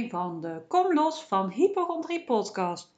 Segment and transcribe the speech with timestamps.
[0.00, 2.92] van de Kom Los van Hypochondrie podcast.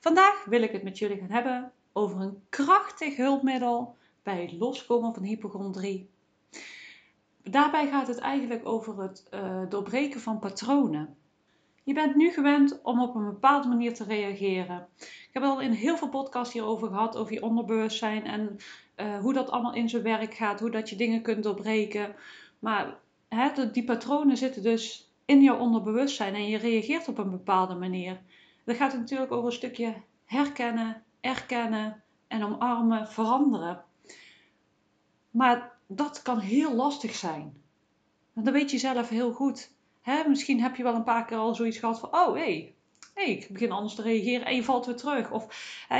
[0.00, 5.14] Vandaag wil ik het met jullie gaan hebben over een krachtig hulpmiddel bij het loskomen
[5.14, 6.10] van hypochondrie.
[7.42, 11.16] Daarbij gaat het eigenlijk over het uh, doorbreken van patronen.
[11.84, 14.88] Je bent nu gewend om op een bepaalde manier te reageren.
[14.98, 18.56] Ik heb al in heel veel podcasts hierover gehad, over je onderbewustzijn en
[18.96, 22.14] uh, hoe dat allemaal in zijn werk gaat, hoe dat je dingen kunt doorbreken.
[22.58, 27.74] Maar hè, die patronen zitten dus in jouw onderbewustzijn en je reageert op een bepaalde
[27.74, 28.20] manier.
[28.64, 33.84] Dat gaat natuurlijk over een stukje herkennen, erkennen en omarmen, veranderen.
[35.30, 37.62] Maar dat kan heel lastig zijn.
[38.32, 39.70] Want dat weet je zelf heel goed.
[40.28, 42.74] Misschien heb je wel een paar keer al zoiets gehad van: oh hé, hey,
[43.14, 45.30] hey, ik begin anders te reageren en je valt weer terug.
[45.30, 45.46] Of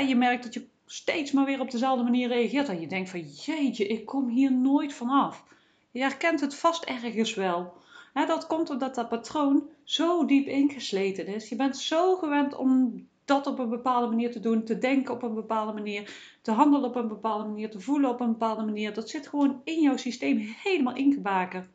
[0.07, 3.21] je merkt dat je steeds maar weer op dezelfde manier reageert en je denkt van:
[3.21, 5.43] jeetje, ik kom hier nooit vanaf.
[5.91, 7.78] Je herkent het vast ergens wel.
[8.13, 11.49] Dat komt omdat dat patroon zo diep ingesleten is.
[11.49, 15.23] Je bent zo gewend om dat op een bepaalde manier te doen, te denken op
[15.23, 18.93] een bepaalde manier, te handelen op een bepaalde manier, te voelen op een bepaalde manier.
[18.93, 21.69] Dat zit gewoon in jouw systeem helemaal ingebakerd.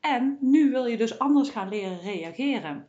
[0.00, 2.88] En nu wil je dus anders gaan leren reageren.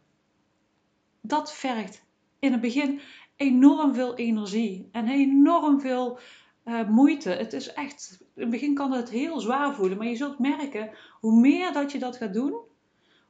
[1.21, 2.05] Dat vergt
[2.39, 2.99] in het begin
[3.35, 6.19] enorm veel energie en enorm veel
[6.65, 7.29] uh, moeite.
[7.29, 10.89] Het is echt, in het begin kan het heel zwaar voelen, maar je zult merken
[11.19, 12.53] hoe meer dat je dat gaat doen,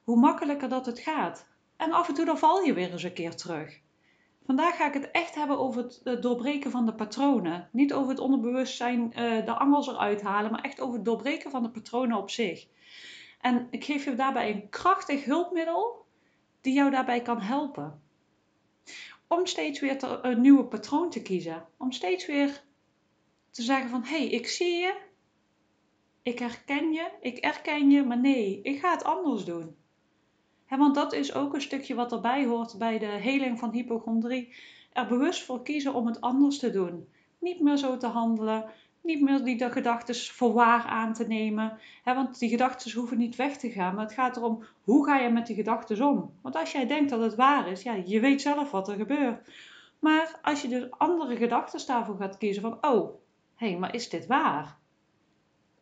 [0.08, 1.48] hoe makkelijker dat het gaat.
[1.78, 3.80] En af en toe dan val je weer eens een keer terug.
[4.46, 7.70] Vandaag ga ik het echt hebben over het, doorbreken van de patronen.
[7.72, 11.64] Niet over het onderbewustzijn, uh, de angels eruit halen, maar echt over het doorbreken van
[11.64, 12.68] de patronen op zich.
[13.42, 16.06] En ik geef je daarbij een krachtig hulpmiddel
[16.62, 18.02] die jou daarbij kan helpen.
[19.28, 21.66] Om steeds weer een nieuwe patroon te kiezen.
[21.78, 22.64] Om steeds weer
[23.52, 24.98] te zeggen van, hé, hey, ik zie je,
[26.22, 29.76] ik herken je, ik erken je, maar nee, ik ga het anders doen.
[30.70, 34.54] Want dat is ook een stukje wat erbij hoort bij de heling van hypochondrie.
[34.94, 37.08] Er bewust voor kiezen om het anders te doen.
[37.40, 38.66] Niet meer zo te handelen,
[39.02, 41.80] niet meer die gedachten voor waar aan te nemen.
[42.04, 45.30] want die gedachten hoeven niet weg te gaan, maar het gaat erom hoe ga je
[45.30, 46.32] met die gedachten om.
[46.42, 49.50] Want als jij denkt dat het waar is, ja, je weet zelf wat er gebeurt.
[50.00, 53.16] Maar als je dus andere gedachten daarvoor gaat kiezen van, oh,
[53.56, 54.78] hé, hey, maar is dit waar?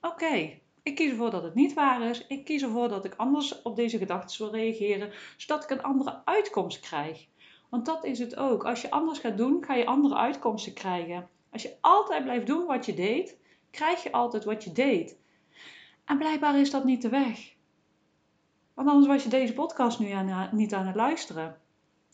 [0.01, 2.27] Oké, ik kies ervoor dat het niet waar is.
[2.27, 6.21] Ik kies ervoor dat ik anders op deze gedachten wil reageren, zodat ik een andere
[6.25, 7.27] uitkomst krijg.
[7.69, 8.65] Want dat is het ook.
[8.65, 11.29] Als je anders gaat doen, ga je andere uitkomsten krijgen.
[11.51, 13.37] Als je altijd blijft doen wat je deed,
[13.71, 15.17] krijg je altijd wat je deed.
[16.05, 17.53] En blijkbaar is dat niet de weg.
[18.73, 21.59] Want anders was je deze podcast nu aan, niet aan het luisteren.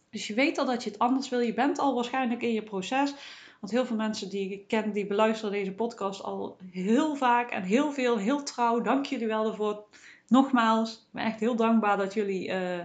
[0.09, 1.39] Dus je weet al dat je het anders wil.
[1.39, 3.13] Je bent al waarschijnlijk in je proces.
[3.61, 7.63] Want heel veel mensen die ik ken, die beluisteren deze podcast al heel vaak en
[7.63, 8.81] heel veel, heel trouw.
[8.81, 9.83] Dank jullie wel ervoor.
[10.27, 12.79] Nogmaals, ik ben echt heel dankbaar dat jullie uh,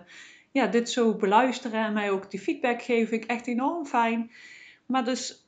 [0.50, 3.16] ja, dit zo beluisteren en mij ook die feedback geven.
[3.16, 4.31] Ik echt enorm fijn.
[4.87, 5.47] Maar dus,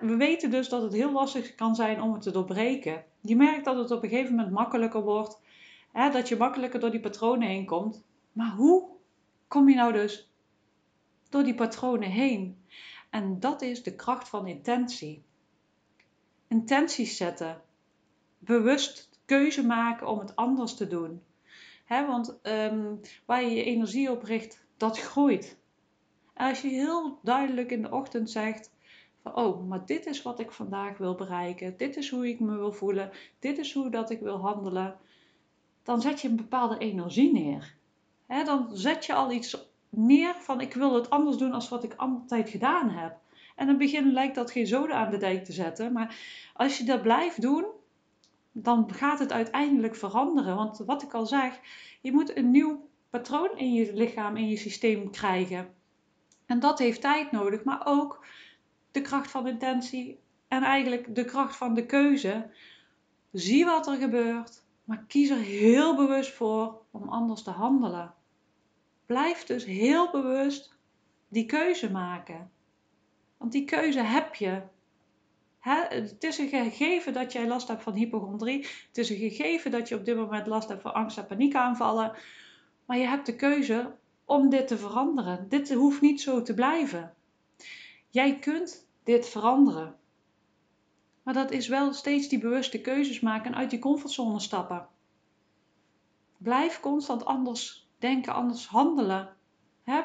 [0.00, 3.04] we weten dus dat het heel lastig kan zijn om het te doorbreken.
[3.20, 5.40] Je merkt dat het op een gegeven moment makkelijker wordt.
[6.12, 8.04] Dat je makkelijker door die patronen heen komt.
[8.32, 8.88] Maar hoe
[9.48, 10.30] kom je nou dus
[11.28, 12.64] door die patronen heen?
[13.12, 15.24] En dat is de kracht van intentie.
[16.48, 17.62] Intenties zetten.
[18.38, 21.22] Bewust keuze maken om het anders te doen.
[21.88, 25.58] want um, waar je je energie op richt, dat groeit.
[26.34, 28.72] En als je heel duidelijk in de ochtend zegt:
[29.22, 31.76] van, Oh, maar dit is wat ik vandaag wil bereiken.
[31.76, 33.10] Dit is hoe ik me wil voelen.
[33.38, 34.98] Dit is hoe dat ik wil handelen.
[35.82, 37.76] Dan zet je een bepaalde energie neer.
[38.26, 41.94] dan zet je al iets neer van ik wil het anders doen als wat ik
[41.94, 43.16] altijd gedaan heb.
[43.56, 45.92] En in het begin lijkt dat geen zoden aan de dijk te zetten.
[45.92, 46.16] Maar
[46.54, 47.64] als je dat blijft doen,
[48.52, 50.56] dan gaat het uiteindelijk veranderen.
[50.56, 51.60] Want wat ik al zeg,
[52.00, 55.74] je moet een nieuw patroon in je lichaam, in je systeem krijgen.
[56.46, 58.24] En dat heeft tijd nodig, maar ook
[58.90, 62.50] de kracht van intentie en eigenlijk de kracht van de keuze.
[63.32, 68.14] Zie wat er gebeurt, maar kies er heel bewust voor om anders te handelen.
[69.06, 70.74] Blijf dus heel bewust
[71.28, 72.50] die keuze maken.
[73.36, 74.62] Want die keuze heb je.
[75.58, 78.66] Het is een gegeven dat jij last hebt van hypochondrie.
[78.88, 82.12] Het is een gegeven dat je op dit moment last hebt van angst- en paniekaanvallen.
[82.86, 85.48] Maar je hebt de keuze om dit te veranderen.
[85.48, 87.14] Dit hoeft niet zo te blijven.
[88.10, 89.96] Jij kunt dit veranderen.
[91.22, 94.88] Maar dat is wel steeds die bewuste keuzes maken en uit die comfortzone stappen.
[96.38, 99.36] Blijf constant anders denken, anders handelen.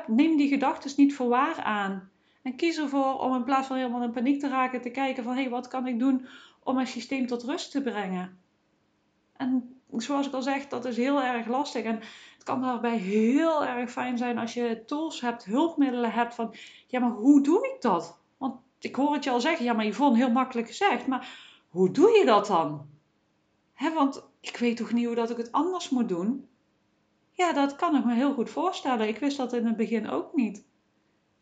[0.07, 2.09] Neem die gedachten niet voor waar aan.
[2.41, 5.33] En kies ervoor om in plaats van helemaal in paniek te raken, te kijken van
[5.33, 6.27] hé, hey, wat kan ik doen
[6.63, 8.39] om mijn systeem tot rust te brengen?
[9.33, 11.83] En zoals ik al zeg, dat is heel erg lastig.
[11.83, 11.99] En
[12.33, 16.55] het kan daarbij heel erg fijn zijn als je tools hebt, hulpmiddelen hebt van,
[16.87, 18.19] ja, maar hoe doe ik dat?
[18.37, 21.29] Want ik hoor het je al zeggen, ja, maar Yvonne, heel makkelijk gezegd, maar
[21.69, 22.87] hoe doe je dat dan?
[23.73, 26.47] Hè, want ik weet toch niet hoe dat ik het anders moet doen?
[27.37, 29.07] Ja, dat kan ik me heel goed voorstellen.
[29.07, 30.65] Ik wist dat in het begin ook niet.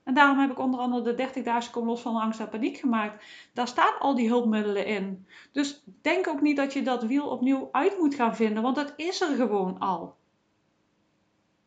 [0.03, 2.77] En daarom heb ik onder andere de 30 dagen kom los van angst en paniek
[2.77, 3.23] gemaakt.
[3.53, 5.27] Daar staan al die hulpmiddelen in.
[5.51, 8.93] Dus denk ook niet dat je dat wiel opnieuw uit moet gaan vinden, want dat
[8.95, 10.15] is er gewoon al.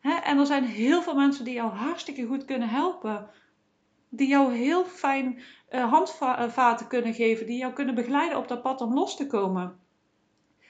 [0.01, 3.29] En er zijn heel veel mensen die jou hartstikke goed kunnen helpen.
[4.09, 8.81] Die jou heel fijn uh, handvaten kunnen geven, die jou kunnen begeleiden op dat pad
[8.81, 9.79] om los te komen.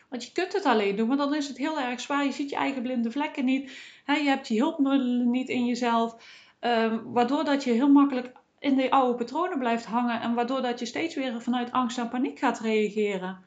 [0.10, 2.26] Want je kunt het alleen doen, maar dan is het heel erg zwaar.
[2.26, 3.72] Je ziet je eigen blinde vlekken niet.
[4.06, 6.16] je hebt die hulpmiddelen niet in jezelf.
[6.60, 10.22] Ehm, waardoor dat je heel makkelijk in de oude patronen blijft hangen.
[10.22, 13.46] En waardoor dat je steeds weer vanuit angst en paniek gaat reageren.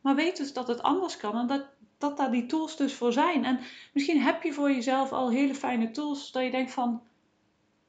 [0.00, 1.64] Maar weet dus dat het anders kan en dat,
[1.98, 3.44] dat daar die tools dus voor zijn.
[3.44, 3.60] En
[3.92, 7.02] misschien heb je voor jezelf al hele fijne tools dat je denkt van...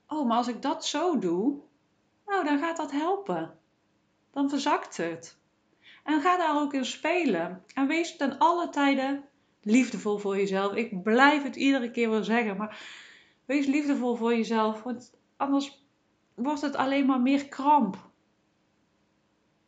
[0.07, 1.59] Oh, maar als ik dat zo doe,
[2.25, 3.57] nou dan gaat dat helpen.
[4.31, 5.37] Dan verzakt het.
[6.03, 7.63] En ga daar ook in spelen.
[7.73, 9.23] En wees ten alle tijden
[9.61, 10.73] liefdevol voor jezelf.
[10.73, 12.81] Ik blijf het iedere keer wel zeggen, maar
[13.45, 14.83] wees liefdevol voor jezelf.
[14.83, 15.87] Want anders
[16.35, 18.11] wordt het alleen maar meer kramp.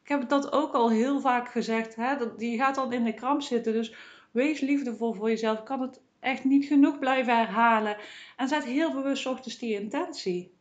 [0.03, 1.95] Ik heb dat ook al heel vaak gezegd.
[1.95, 2.11] Hè?
[2.37, 3.73] Je gaat dan in de kramp zitten.
[3.73, 3.95] Dus
[4.31, 5.63] wees liefdevol voor jezelf.
[5.63, 7.97] Kan het echt niet genoeg blijven herhalen.
[8.37, 10.54] En zet heel bewust ochtends die intentie.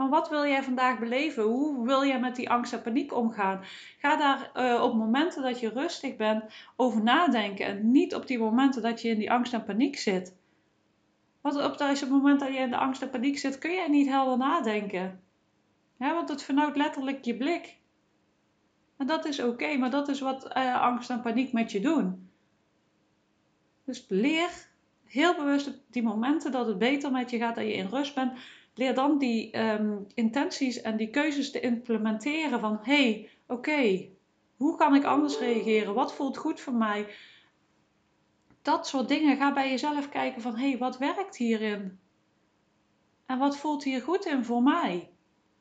[0.00, 1.42] Van wat wil jij vandaag beleven?
[1.42, 3.64] Hoe wil jij met die angst en paniek omgaan?
[3.98, 6.44] Ga daar uh, op momenten dat je rustig bent
[6.76, 7.66] over nadenken.
[7.66, 10.36] En niet op die momenten dat je in die angst en paniek zit.
[11.40, 14.08] Want op het moment dat je in de angst en paniek zit, kun jij niet
[14.08, 15.20] helder nadenken.
[15.96, 17.76] Want het vernauwt letterlijk je blik.
[18.96, 22.30] En dat is oké, maar dat is wat uh, angst en paniek met je doen.
[23.84, 24.50] Dus leer
[25.04, 28.14] heel bewust op die momenten dat het beter met je gaat, dat je in rust
[28.14, 28.32] bent,
[28.74, 34.08] leer dan die ehm, intenties en die keuzes te implementeren van hé, hey, oké,
[34.56, 35.94] hoe kan ik anders reageren?
[35.94, 37.06] Wat voelt goed voor mij?
[38.62, 39.36] Dat soort dingen.
[39.36, 41.98] Ga bij jezelf kijken van hé, hey, wat werkt hierin?
[43.26, 45.10] En wat voelt hier goed in voor mij?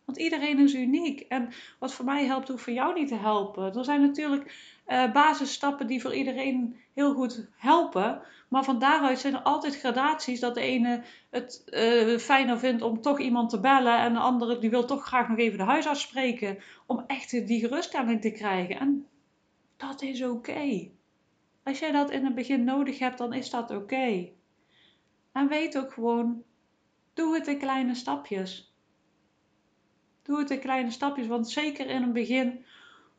[0.10, 1.20] Want iedereen is uniek.
[1.20, 3.76] En wat voor mij helpt, hoeft voor jou niet te helpen.
[3.76, 4.54] Er zijn natuurlijk
[4.88, 8.22] uh, basisstappen die voor iedereen heel goed helpen.
[8.48, 13.02] Maar van daaruit zijn er altijd gradaties dat de ene het uh, fijner vindt om
[13.02, 14.00] toch iemand te bellen.
[14.00, 16.58] En de andere die wil toch graag nog even de huisarts spreken.
[16.86, 18.80] Om echt die geruststelling te krijgen.
[18.80, 19.08] En
[19.78, 20.90] dat is oké.
[21.64, 24.30] Als jij dat in het begin nodig hebt, dan is dat oké.
[25.32, 26.44] En weet ook gewoon,
[27.14, 28.69] doe het in kleine stapjes.
[30.30, 32.66] Doe het in kleine stapjes, want zeker in het begin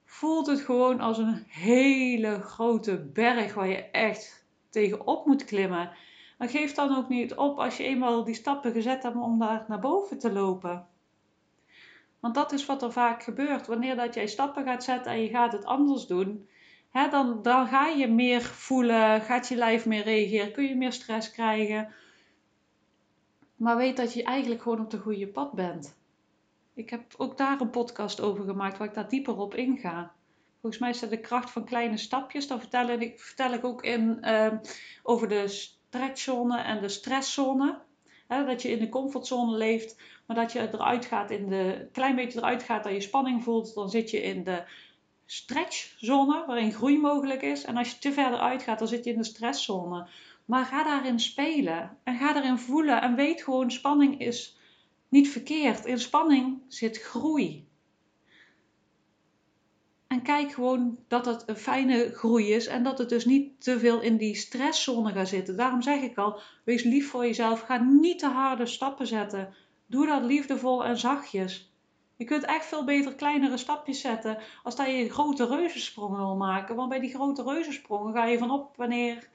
[0.04, 5.90] voelt het gewoon als een hele grote berg waar je echt tegenop moet klimmen.
[6.38, 9.64] Maar geef dan ook niet op als je eenmaal die stappen gezet hebt om daar
[9.68, 10.86] naar boven te lopen.
[12.20, 13.66] Want dat is wat er vaak gebeurt.
[13.66, 16.48] Wanneer dat jij stappen gaat zetten en je gaat het anders doen,
[16.90, 20.92] hè, dan, dan ga je meer voelen, gaat je lijf meer reageren, kun je meer
[20.92, 21.92] stress krijgen.
[23.56, 25.98] Maar weet dat je eigenlijk gewoon op de goede pad bent.
[26.74, 30.12] Ik heb ook daar een podcast over gemaakt waar ik daar dieper op inga.
[30.60, 32.46] Volgens mij is dat de kracht van kleine stapjes.
[32.46, 34.52] Daar vertel ik, vertel ik ook in uh,
[35.02, 37.78] over de stretchzone en de stresszone.
[38.26, 42.38] dat je in de comfortzone leeft, maar dat je eruit gaat in de klein beetje
[42.38, 44.64] eruit gaat dat je spanning voelt, dan zit je in de
[45.26, 47.64] stretchzone waarin groei mogelijk is.
[47.64, 50.06] En als je te verder uitgaat, dan zit je in de stresszone.
[50.44, 54.58] Maar ga daarin spelen en ga daarin voelen en weet gewoon spanning is
[55.10, 55.84] niet verkeerd.
[55.84, 57.68] In spanning zit groei.
[60.06, 63.78] En kijk gewoon dat het een fijne groei is en dat het dus niet te
[63.78, 65.56] veel in die stresszone gaat zitten.
[65.56, 67.60] Daarom zeg ik al, wees lief voor jezelf.
[67.60, 69.54] Ga niet te harde stappen zetten.
[69.86, 71.72] Doe dat liefdevol en zachtjes.
[72.16, 76.76] Je kunt echt veel beter kleinere stapjes zetten als dat je grote reuzensprongen wil maken.
[76.76, 79.28] Want bij die grote reuzensprongen ga je van op wanneer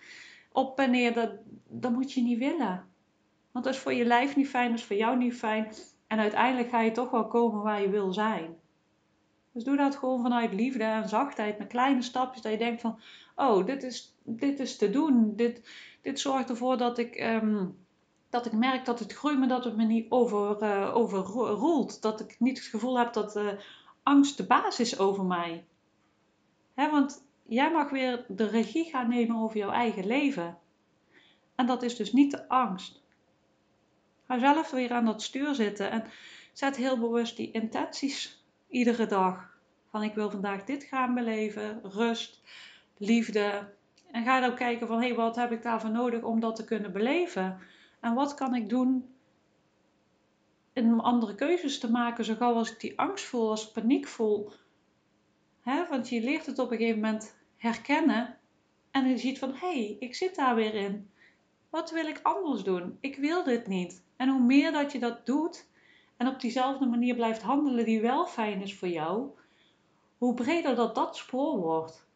[0.51, 1.13] op en neer.
[1.13, 1.31] Dat,
[1.67, 2.94] dat moet je niet willen.
[3.55, 5.73] Want dat is voor je lijf niet fijn, dat is voor jou niet fijn.
[6.07, 8.55] En uiteindelijk ga je toch wel komen waar je wil zijn.
[9.51, 12.41] Dus doe dat gewoon vanuit liefde en zachtheid, met kleine stapjes.
[12.41, 12.99] Dat je denkt van,
[13.35, 15.35] oh, dit is, dit is te doen.
[15.35, 15.69] Dit,
[16.01, 17.77] dit zorgt ervoor dat ik, um,
[18.29, 22.01] dat ik merk dat het groeit, maar dat het me niet over, uh, overroelt.
[22.01, 23.49] Dat ik niet het gevoel heb dat uh,
[24.03, 25.65] angst de baas is over mij.
[26.73, 30.57] Want jij mag weer de regie gaan nemen over jouw eigen leven.
[31.55, 33.03] En dat is dus niet de angst.
[34.27, 36.03] Ga zelf weer aan dat stuur zitten en
[36.53, 39.53] zet heel bewust die intenties iedere dag.
[39.89, 42.41] Van ik wil vandaag dit gaan beleven, rust,
[42.97, 43.73] liefde,
[44.11, 46.65] En ga ook kijken van, hé, hey, wat heb ik daarvoor nodig om dat te
[46.65, 47.59] kunnen beleven?
[47.99, 49.15] En wat kan ik doen
[50.73, 54.07] om andere keuzes te maken, zo gauw als ik die angst voel, als ik paniek
[54.07, 54.51] voel.
[55.61, 55.87] Hè?
[55.89, 58.37] Want je leert het op een gegeven moment herkennen
[58.91, 61.09] en je ziet van, hé, hey, ik zit daar weer in.
[61.69, 62.97] Wat wil ik anders doen?
[62.99, 64.04] Ik wil dit niet.
[64.17, 65.69] En hoe meer dat je dat doet
[66.17, 69.29] en op diezelfde manier blijft handelen die wel fijn is voor jou,
[70.17, 72.07] hoe breder dat dat spoor wordt.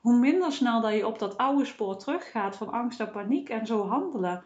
[0.00, 3.66] Hoe minder snel dat je op dat oude spoor teruggaat van angst en paniek en
[3.66, 4.44] zo handelen.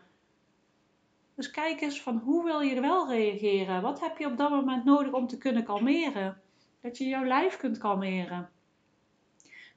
[1.34, 3.82] Dus kijk eens van hoe wil je wel reageren?
[3.82, 6.40] Wat heb je op dat moment nodig om te kunnen kalmeren?
[6.80, 8.50] Dat je jouw lijf kunt kalmeren.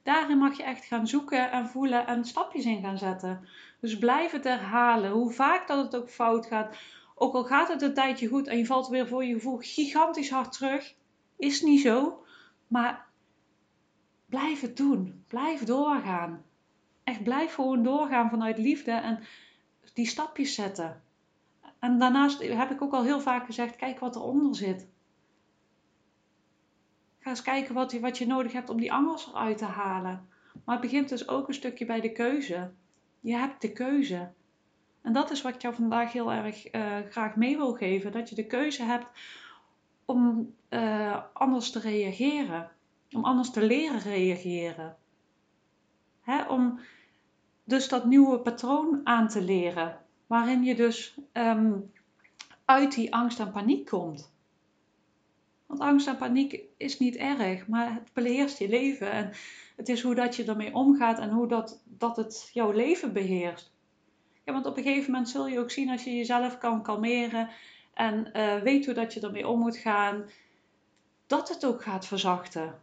[0.04, 3.48] Daarin mag je echt gaan zoeken en voelen en stapjes in gaan zetten.
[3.80, 6.78] Dus blijf het herhalen, hoe vaak dat het ook fout gaat.
[7.22, 10.30] Ook al gaat het een tijdje goed en je valt weer voor je gevoel gigantisch
[10.30, 10.96] hard terug,
[11.38, 12.24] is niet zo.
[12.68, 13.08] Maar
[14.26, 15.24] blijf het doen.
[15.28, 16.44] Blijf doorgaan.
[17.04, 19.24] Echt blijf gewoon doorgaan vanuit liefde en
[19.94, 21.04] die stapjes zetten.
[21.80, 24.88] En daarnaast heb ik ook al heel vaak gezegd: kijk wat eronder zit.
[27.20, 30.30] Ga eens kijken wat je, wat je nodig hebt om die angels eruit te halen.
[30.66, 32.72] Maar het begint dus ook een stukje bij de keuze.
[33.20, 34.32] Je hebt de keuze.
[35.02, 38.30] En dat is wat ik jou vandaag heel erg uh, graag mee wil geven: dat
[38.30, 39.08] je de keuze hebt
[40.06, 42.72] om uh, anders te reageren,
[43.12, 44.98] om anders te leren reageren.
[46.22, 46.44] Hè?
[46.44, 46.80] Om
[47.64, 51.80] dus dat nieuwe patroon aan te leren waarin je dus ehm,
[52.66, 54.34] uit die angst en paniek komt.
[55.66, 59.12] Want angst en paniek is niet erg, maar het beheerst je leven.
[59.12, 59.32] En
[59.76, 63.71] het is hoe dat je ermee omgaat en hoe dat, dat het jouw leven beheerst.
[64.44, 67.50] Ja, want op een gegeven moment zul je ook zien als je jezelf kan kalmeren
[67.94, 70.30] en uh, weet hoe dat je ermee om moet gaan,
[71.28, 72.82] dat het ook gaat verzachten.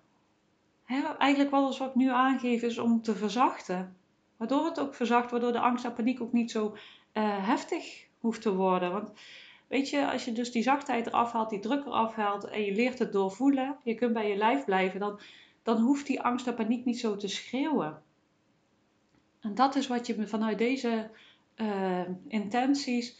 [0.84, 3.96] Hè, eigenlijk alles wat ik nu aangeef is om te verzachten.
[4.36, 8.42] Waardoor het ook verzacht, waardoor de angst en paniek ook niet zo uh, heftig hoeft
[8.42, 8.92] te worden.
[8.92, 9.12] Want
[9.66, 12.74] weet je, als je dus die zachtheid eraf haalt, die druk eraf haalt en je
[12.74, 15.20] leert het doorvoelen, je kunt bij je lijf blijven, dan,
[15.62, 18.02] dan hoeft die angst en paniek niet zo te schreeuwen.
[19.40, 21.10] En dat is wat je vanuit deze
[21.60, 23.18] uh, intenties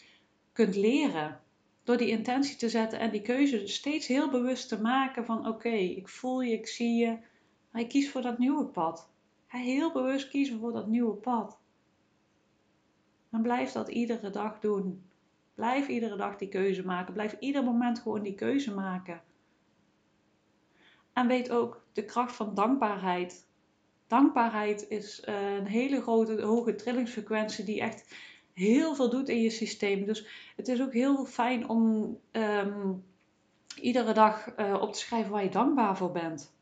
[0.53, 1.41] kunt leren.
[1.83, 5.69] Door die intentie te zetten en die keuze steeds heel bewust te maken van oké,
[5.69, 7.19] ik voel je, ik zie je,
[7.71, 9.11] maar ik kies voor dat nieuwe pad.
[9.47, 11.59] Heel bewust kiezen voor dat nieuwe pad.
[13.31, 15.03] En blijf dat iedere dag doen.
[15.55, 17.13] Blijf iedere dag die keuze maken.
[17.13, 19.23] Blijf ieder moment gewoon die keuze maken.
[21.13, 23.48] En weet ook de kracht van dankbaarheid.
[24.09, 28.15] Dankbaarheid is eh, een hele grote, hoge trillingsfrequentie die echt
[28.53, 30.05] heel veel doet in je systeem.
[30.05, 32.93] Dus het is ook heel fijn om ehm,
[33.81, 36.57] iedere dag uh, op te schrijven waar je dankbaar voor bent.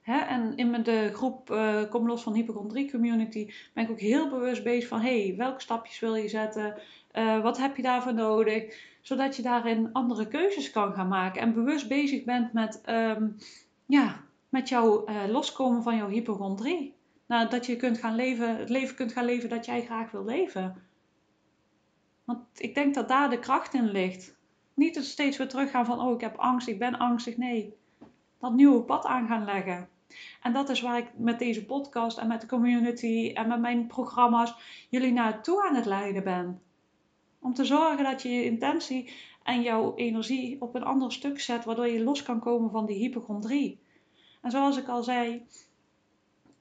[0.00, 0.18] Hè?
[0.18, 4.62] En in de groep uh, Kom los van hypochondrie community ben ik ook heel bewust
[4.62, 6.74] bezig van hey, welke stapjes wil je zetten?
[7.42, 8.74] Wat heb je daarvoor nodig?
[9.00, 13.36] Zodat je daarin andere keuzes kan gaan maken en bewust bezig bent met, um,
[13.86, 16.94] ja, met jouw uh, loskomen van jouw hypochondrie.
[17.26, 20.24] Nou, dat je kunt gaan leven, het leven kunt gaan leven dat jij graag wil
[20.24, 20.82] leven.
[22.24, 24.36] Want ik denk dat daar de kracht in ligt.
[24.74, 27.36] Niet dat steeds weer teruggaan van, oh ik heb angst, ik ben angstig.
[27.36, 27.74] Nee,
[28.38, 29.88] dat nieuwe pad aan gaan leggen.
[30.42, 33.86] En dat is waar ik met deze podcast en met de community en met mijn
[33.86, 34.54] programma's
[34.90, 36.60] jullie naartoe aan het leiden ben.
[37.40, 39.12] Om te zorgen dat je je intentie
[39.42, 42.98] en jouw energie op een ander stuk zet, waardoor je los kan komen van die
[42.98, 43.80] hypochondrie.
[44.40, 45.46] En zoals ik al zei,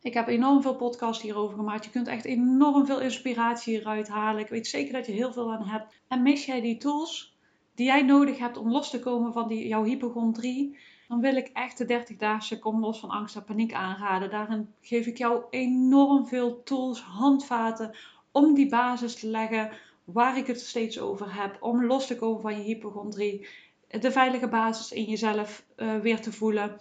[0.01, 1.86] ik heb enorm veel podcasts hierover gemaakt.
[1.86, 4.41] Je kunt echt enorm veel inspiratie hieruit halen.
[4.41, 5.93] Ik weet zeker dat je heel veel aan hebt.
[6.07, 7.38] En mis jij die tools
[7.77, 11.50] die jij nodig hebt om los te komen van die, jouw hypochondrie, dan wil ik
[11.53, 14.29] echt de 30-daagse Kom los van angst en paniek aanraden.
[14.29, 17.96] Daarin geef ik jou enorm veel tools, handvaten
[18.31, 19.72] om die basis te leggen
[20.03, 21.57] waar ik het steeds over heb.
[21.60, 23.48] Om los te komen van je hypochondrie.
[23.88, 26.79] De veilige basis in jezelf uh, weer te voelen.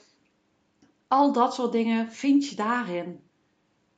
[1.09, 3.21] Al dat soort dingen vind je daarin.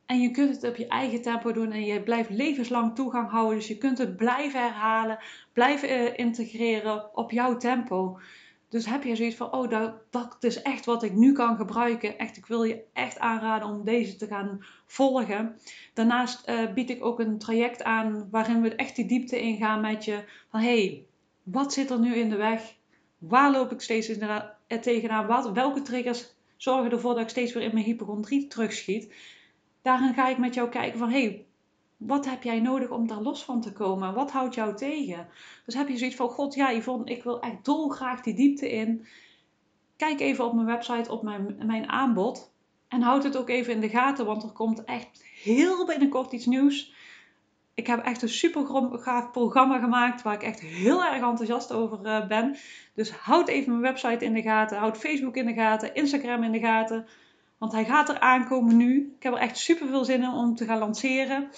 [0.06, 3.58] En je kunt het op je eigen tempo doen en je blijft levenslang toegang houden.
[3.58, 5.18] Dus je kunt het blijven herhalen,
[5.52, 8.20] blijven uh, integreren op jouw tempo.
[8.68, 12.18] Dus heb je zoiets van, oh, dat, dat is echt wat ik nu kan gebruiken.
[12.18, 15.58] Echt, ik wil je echt aanraden om deze te gaan volgen.
[15.94, 20.04] Daarnaast uh, bied ik ook een traject aan waarin we echt die diepte ingaan met
[20.04, 20.24] je.
[20.50, 21.04] Van, hey,
[21.42, 22.74] wat zit er nu in de weg?
[23.18, 24.10] Waar loop ik steeds
[24.80, 25.26] tegenaan?
[25.26, 29.14] Wat, welke triggers zorgen ervoor dat ik steeds weer in mijn hypochondrie terugschiet?
[29.82, 31.46] Daarin ga ik met jou kijken van, hey,
[31.96, 34.14] wat heb jij nodig om daar los van te komen?
[34.14, 35.28] Wat houdt jou tegen?
[35.64, 39.06] Dus heb je zoiets van, god ja Yvonne, ik wil echt dolgraag die diepte in.
[39.96, 42.52] Kijk even op mijn website, op mijn, mijn aanbod.
[42.88, 46.46] En houd het ook even in de gaten, want er komt echt heel binnenkort iets
[46.46, 46.94] nieuws.
[47.78, 48.66] Ik heb echt een super
[49.00, 52.56] gaaf programma gemaakt waar ik echt heel erg enthousiast over eh, ben.
[52.94, 56.52] Dus houd even mijn website in de gaten, houd Facebook in de gaten, Instagram in
[56.52, 57.06] de gaten.
[57.58, 59.14] Want hij gaat er aankomen nu.
[59.16, 61.50] Ik heb er echt super veel zin in om te gaan lanceren.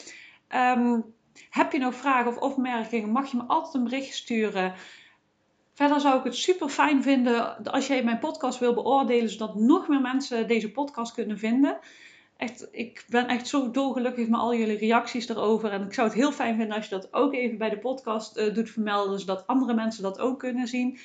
[0.54, 1.04] Um,
[1.50, 4.74] heb je nog vragen of opmerkingen, mag je me altijd een berichtje sturen.
[5.72, 9.88] Verder zou ik het super fijn vinden als jij mijn podcast wil beoordelen, zodat nog
[9.88, 11.78] meer mensen deze podcast kunnen vinden.
[12.40, 15.70] Echt, ik ben echt zo dolgelukkig met al jullie reacties erover.
[15.70, 18.38] En ik zou het heel fijn vinden als je dat ook even bij de podcast
[18.38, 20.98] uh, doet vermelden, zodat andere mensen dat ook kunnen zien.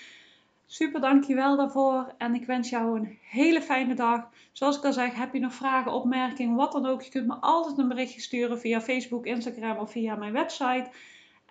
[0.65, 2.13] Super dankjewel daarvoor.
[2.17, 4.29] En ik wens jou een hele fijne dag.
[4.51, 7.01] Zoals ik al zeg, heb je nog vragen, opmerkingen, wat dan ook.
[7.01, 10.89] Je kunt me altijd een berichtje sturen via Facebook, Instagram of via mijn website.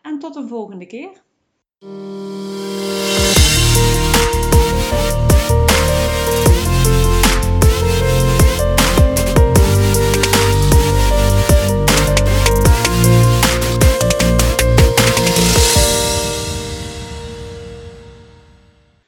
[0.02, 1.22] En tot een volgende keer.